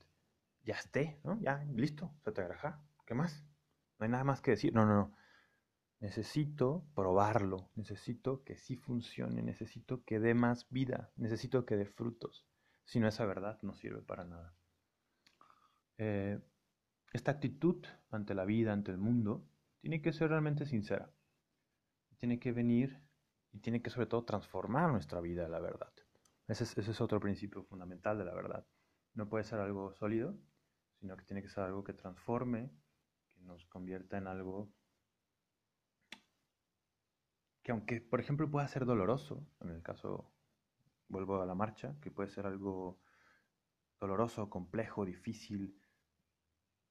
ya 0.64 0.74
esté, 0.74 1.18
¿no? 1.24 1.40
Ya, 1.40 1.64
listo, 1.74 2.12
Satyagraha, 2.24 2.78
¿qué 3.06 3.14
más? 3.14 3.42
No 3.98 4.04
hay 4.04 4.10
nada 4.10 4.24
más 4.24 4.42
que 4.42 4.50
decir, 4.52 4.74
no, 4.74 4.84
no, 4.84 4.94
no. 4.94 5.16
Necesito 6.00 6.86
probarlo, 6.94 7.70
necesito 7.74 8.44
que 8.44 8.56
sí 8.56 8.76
funcione, 8.76 9.42
necesito 9.42 10.04
que 10.04 10.20
dé 10.20 10.32
más 10.32 10.68
vida, 10.70 11.10
necesito 11.16 11.66
que 11.66 11.76
dé 11.76 11.86
frutos. 11.86 12.46
Si 12.84 13.00
no, 13.00 13.08
esa 13.08 13.26
verdad 13.26 13.58
no 13.62 13.74
sirve 13.74 14.00
para 14.02 14.24
nada. 14.24 14.54
Eh, 15.96 16.38
esta 17.12 17.32
actitud 17.32 17.84
ante 18.10 18.34
la 18.34 18.44
vida, 18.44 18.72
ante 18.72 18.92
el 18.92 18.98
mundo, 18.98 19.44
tiene 19.80 20.00
que 20.00 20.12
ser 20.12 20.30
realmente 20.30 20.66
sincera. 20.66 21.10
Tiene 22.18 22.38
que 22.38 22.52
venir 22.52 23.02
y 23.52 23.58
tiene 23.58 23.82
que 23.82 23.90
sobre 23.90 24.06
todo 24.06 24.24
transformar 24.24 24.90
nuestra 24.92 25.20
vida, 25.20 25.48
la 25.48 25.58
verdad. 25.58 25.92
Ese 26.46 26.64
es, 26.64 26.78
ese 26.78 26.92
es 26.92 27.00
otro 27.00 27.18
principio 27.18 27.64
fundamental 27.64 28.18
de 28.18 28.24
la 28.24 28.34
verdad. 28.34 28.64
No 29.14 29.28
puede 29.28 29.44
ser 29.44 29.58
algo 29.58 29.92
sólido, 29.92 30.38
sino 31.00 31.16
que 31.16 31.24
tiene 31.24 31.42
que 31.42 31.48
ser 31.48 31.64
algo 31.64 31.82
que 31.82 31.92
transforme, 31.92 32.70
que 33.28 33.40
nos 33.40 33.66
convierta 33.66 34.16
en 34.16 34.28
algo 34.28 34.72
que 37.68 37.72
aunque, 37.72 38.00
por 38.00 38.18
ejemplo, 38.18 38.50
pueda 38.50 38.66
ser 38.66 38.86
doloroso, 38.86 39.46
en 39.60 39.68
el 39.68 39.82
caso, 39.82 40.32
vuelvo 41.06 41.42
a 41.42 41.44
la 41.44 41.54
marcha, 41.54 41.96
que 42.00 42.10
puede 42.10 42.30
ser 42.30 42.46
algo 42.46 42.98
doloroso, 44.00 44.48
complejo, 44.48 45.04
difícil, 45.04 45.78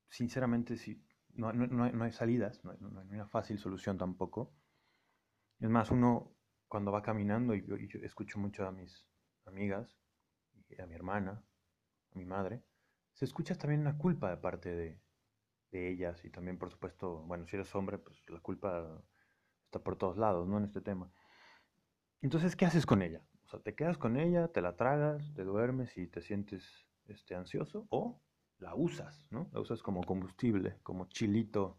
sinceramente, 0.07 0.77
sí, 0.77 1.03
no, 1.33 1.51
no, 1.51 2.03
hay 2.03 2.11
salidas, 2.11 2.63
no, 2.63 2.73
hay 2.73 2.77
una 3.09 3.27
fácil 3.27 3.57
solución 3.57 3.97
tampoco. 3.97 4.53
Es 5.59 5.67
más, 5.67 5.89
uno 5.89 6.35
cuando 6.67 6.91
va 6.91 7.01
caminando, 7.01 7.55
y 7.55 7.65
escucho 8.03 8.37
mucho 8.37 8.67
a 8.67 8.71
mis 8.71 9.09
amigas, 9.45 9.97
a 10.77 10.85
mi 10.85 10.93
hermana, 10.93 11.43
a 12.11 12.19
mi 12.19 12.25
madre, 12.25 12.63
se 13.13 13.25
escucha 13.25 13.55
también 13.55 13.81
una 13.81 13.97
culpa 13.97 14.29
de 14.29 14.37
parte 14.37 14.75
de 14.75 15.01
ellas 15.71 16.23
y 16.23 16.29
también, 16.29 16.59
por 16.59 16.69
supuesto, 16.69 17.23
bueno, 17.23 17.47
si 17.47 17.55
eres 17.55 17.73
hombre, 17.73 17.97
pues 17.97 18.23
la 18.29 18.41
culpa 18.41 19.03
está 19.67 19.79
por 19.79 19.97
todos 19.97 20.17
lados, 20.17 20.47
¿no? 20.47 20.57
En 20.57 20.63
este 20.63 20.81
tema. 20.81 21.11
Entonces, 22.21 22.55
¿qué 22.55 22.65
haces 22.65 22.85
con 22.85 23.01
ella? 23.01 23.21
O 23.45 23.49
sea, 23.49 23.59
te 23.59 23.75
quedas 23.75 23.97
con 23.97 24.17
ella, 24.17 24.47
te 24.47 24.61
la 24.61 24.75
tragas, 24.75 25.33
te 25.33 25.43
duermes 25.43 25.97
y 25.97 26.07
te 26.07 26.21
sientes 26.21 26.87
este, 27.05 27.35
ansioso, 27.35 27.85
o 27.89 28.19
la 28.59 28.75
usas, 28.75 29.27
¿no? 29.29 29.49
La 29.51 29.59
usas 29.59 29.81
como 29.83 30.03
combustible, 30.03 30.79
como 30.83 31.05
chilito, 31.09 31.77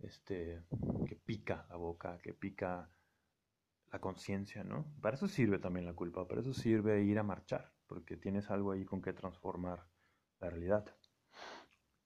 este, 0.00 0.64
que 1.06 1.16
pica 1.16 1.66
la 1.68 1.76
boca, 1.76 2.18
que 2.18 2.34
pica 2.34 2.90
la 3.92 4.00
conciencia, 4.00 4.64
¿no? 4.64 4.86
Para 5.00 5.16
eso 5.16 5.28
sirve 5.28 5.58
también 5.58 5.86
la 5.86 5.94
culpa, 5.94 6.26
para 6.26 6.40
eso 6.40 6.52
sirve 6.52 7.02
ir 7.02 7.18
a 7.18 7.22
marchar, 7.22 7.72
porque 7.86 8.16
tienes 8.16 8.50
algo 8.50 8.72
ahí 8.72 8.84
con 8.84 9.00
que 9.00 9.12
transformar 9.12 9.86
la 10.40 10.50
realidad. 10.50 10.84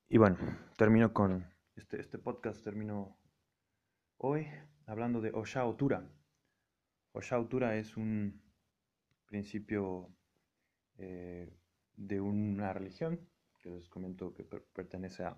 Y 0.09 0.19
bueno, 0.19 0.37
termino 0.77 1.13
con 1.13 1.47
este, 1.77 2.01
este 2.01 2.19
podcast 2.19 2.63
terminó 2.63 3.17
hoy 4.19 4.49
hablando 4.87 5.21
de 5.21 5.31
Osha 5.33 5.65
Otura. 5.65 6.11
Osha 7.13 7.39
Otura 7.39 7.77
es 7.77 7.97
un 7.97 8.43
principio 9.27 10.13
eh, 10.97 11.57
de 11.95 12.21
una 12.21 12.73
religión 12.73 13.29
que 13.61 13.71
les 13.71 13.89
comento 13.89 14.35
que 14.35 14.45
pertenece 14.45 15.25
a, 15.25 15.37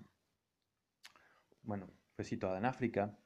bueno, 1.63 1.91
fue 2.15 2.25
situada 2.25 2.59
en 2.59 2.65
África, 2.65 3.19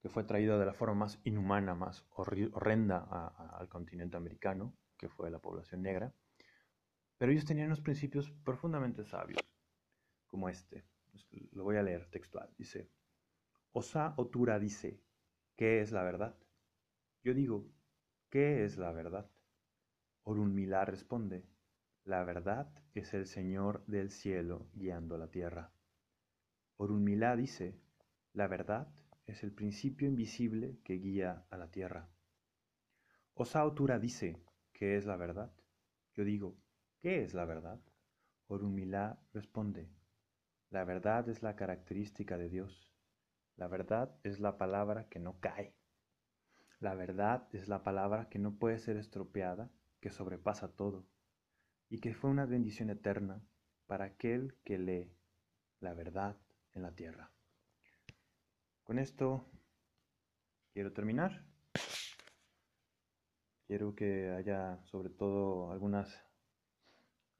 que 0.00 0.08
fue 0.08 0.24
traída 0.24 0.58
de 0.58 0.66
la 0.66 0.74
forma 0.74 0.94
más 0.94 1.20
inhumana, 1.24 1.74
más 1.74 2.06
horrenda 2.10 2.98
al 3.58 3.68
continente 3.68 4.16
americano, 4.16 4.74
que 4.96 5.08
fue 5.08 5.30
la 5.30 5.38
población 5.38 5.82
negra. 5.82 6.14
Pero 7.18 7.32
ellos 7.32 7.44
tenían 7.44 7.66
unos 7.66 7.80
principios 7.80 8.30
profundamente 8.44 9.04
sabios, 9.04 9.40
como 10.26 10.48
este. 10.48 10.84
Lo 11.52 11.64
voy 11.64 11.76
a 11.76 11.82
leer 11.82 12.08
textual. 12.10 12.48
Dice, 12.56 12.90
Osa 13.78 14.14
Otura 14.16 14.58
dice, 14.58 14.98
¿qué 15.54 15.80
es 15.80 15.92
la 15.92 16.02
verdad? 16.02 16.36
Yo 17.22 17.32
digo, 17.32 17.70
¿qué 18.28 18.64
es 18.64 18.76
la 18.76 18.90
verdad? 18.90 19.30
Orunmila 20.24 20.84
responde, 20.84 21.46
la 22.02 22.24
verdad 22.24 22.72
es 22.94 23.14
el 23.14 23.24
Señor 23.28 23.84
del 23.86 24.10
cielo 24.10 24.66
guiando 24.74 25.16
la 25.16 25.28
tierra. 25.30 25.70
Orunmila 26.76 27.36
dice, 27.36 27.78
la 28.32 28.48
verdad 28.48 28.88
es 29.28 29.44
el 29.44 29.52
principio 29.52 30.08
invisible 30.08 30.80
que 30.82 30.94
guía 30.94 31.46
a 31.48 31.56
la 31.56 31.70
tierra. 31.70 32.08
Osa 33.34 33.64
Otura 33.64 34.00
dice, 34.00 34.42
¿qué 34.72 34.96
es 34.96 35.06
la 35.06 35.14
verdad? 35.14 35.52
Yo 36.14 36.24
digo, 36.24 36.56
¿Qué 37.00 37.22
es 37.22 37.32
la 37.32 37.44
verdad? 37.44 37.78
Orunmila 38.48 39.20
responde, 39.32 39.88
la 40.70 40.82
verdad 40.82 41.28
es 41.28 41.44
la 41.44 41.54
característica 41.54 42.36
de 42.36 42.48
Dios. 42.48 42.97
La 43.58 43.66
verdad 43.66 44.14
es 44.22 44.38
la 44.38 44.56
palabra 44.56 45.08
que 45.08 45.18
no 45.18 45.40
cae. 45.40 45.74
La 46.78 46.94
verdad 46.94 47.48
es 47.52 47.66
la 47.66 47.82
palabra 47.82 48.28
que 48.28 48.38
no 48.38 48.54
puede 48.54 48.78
ser 48.78 48.96
estropeada, 48.96 49.68
que 50.00 50.10
sobrepasa 50.10 50.68
todo, 50.76 51.04
y 51.88 51.98
que 51.98 52.14
fue 52.14 52.30
una 52.30 52.46
bendición 52.46 52.88
eterna 52.88 53.42
para 53.88 54.04
aquel 54.04 54.54
que 54.64 54.78
lee 54.78 55.12
la 55.80 55.92
verdad 55.92 56.36
en 56.74 56.82
la 56.82 56.94
tierra. 56.94 57.32
Con 58.84 59.00
esto 59.00 59.50
quiero 60.72 60.92
terminar. 60.92 61.44
Quiero 63.66 63.96
que 63.96 64.30
haya 64.30 64.80
sobre 64.84 65.10
todo 65.10 65.72
algunas 65.72 66.24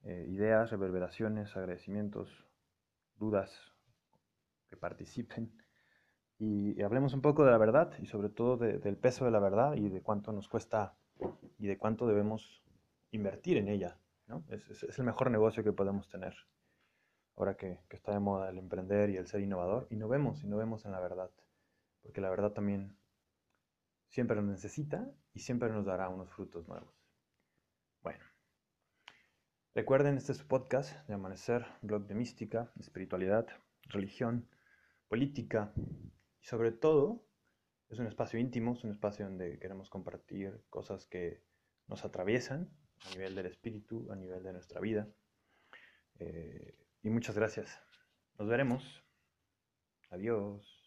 eh, 0.03 0.25
ideas, 0.27 0.69
reverberaciones, 0.69 1.55
agradecimientos, 1.55 2.45
dudas, 3.15 3.73
que 4.67 4.75
participen 4.75 5.58
y, 6.39 6.81
hablemos 6.81 7.13
un 7.13 7.21
poco 7.21 7.43
de 7.43 7.51
la 7.51 7.57
verdad 7.57 7.91
y 7.99 8.05
sobre 8.05 8.29
todo 8.29 8.57
del 8.57 8.97
peso 8.97 9.25
de 9.25 9.31
la 9.31 9.39
verdad 9.39 9.75
y 9.75 9.89
de 9.89 10.01
cuánto 10.01 10.31
nos 10.31 10.47
cuesta 10.47 10.95
y 11.57 11.67
de 11.67 11.77
cuánto 11.77 12.07
debemos 12.07 12.63
invertir 13.11 13.57
en 13.57 13.67
ella. 13.67 13.97
¿no? 14.27 14.45
Es, 14.47 14.97
el 14.97 15.03
mejor 15.03 15.29
negocio 15.31 15.63
que 15.63 15.73
podemos 15.73 16.07
tener 16.07 16.33
ahora 17.35 17.55
que, 17.55 17.79
que, 17.89 17.95
está 17.95 18.13
de 18.13 18.19
moda 18.19 18.49
el 18.49 18.57
emprender 18.57 19.09
y 19.09 19.17
el 19.17 19.27
ser 19.27 19.41
innovador. 19.41 19.87
Y 19.89 19.97
no 19.97 20.07
vemos, 20.07 20.43
y 20.43 20.47
no 20.47 20.57
vemos 20.57 20.85
en 20.85 20.93
la 20.93 21.01
verdad, 21.01 21.29
porque 22.01 22.21
la 22.21 22.29
verdad 22.29 22.51
también 22.51 22.97
siempre 24.07 24.37
nos 24.37 24.45
necesita 24.45 25.11
y 25.33 25.39
siempre 25.39 25.69
nos 25.69 25.85
dará 25.85 26.07
unos 26.07 26.29
frutos 26.29 26.67
nuevos. 26.67 26.93
Bueno. 28.01 28.23
Recuerden, 29.75 30.17
este 30.17 30.31
es 30.31 30.37
su 30.37 30.47
podcast 30.47 31.05
de 31.07 31.13
Amanecer, 31.13 31.65
blog 31.81 32.07
de 32.07 32.15
mística, 32.15 32.71
espiritualidad, 32.79 33.47
religión, 33.89 34.47
política 35.09 35.73
y 36.41 36.45
sobre 36.45 36.71
todo 36.71 37.25
es 37.89 37.99
un 37.99 38.07
espacio 38.07 38.39
íntimo, 38.39 38.73
es 38.73 38.83
un 38.83 38.91
espacio 38.91 39.25
donde 39.25 39.59
queremos 39.59 39.89
compartir 39.89 40.63
cosas 40.69 41.07
que 41.07 41.43
nos 41.87 42.05
atraviesan 42.05 42.69
a 43.05 43.09
nivel 43.11 43.35
del 43.35 43.47
espíritu, 43.47 44.11
a 44.11 44.15
nivel 44.15 44.43
de 44.43 44.53
nuestra 44.53 44.79
vida. 44.79 45.07
Eh, 46.19 46.77
y 47.01 47.09
muchas 47.09 47.35
gracias. 47.35 47.81
Nos 48.37 48.47
veremos. 48.47 49.03
Adiós. 50.09 50.78